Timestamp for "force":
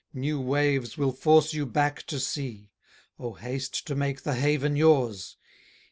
1.11-1.53